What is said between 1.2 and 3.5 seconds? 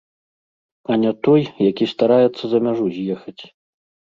той, якія стараецца за мяжу з'ехаць.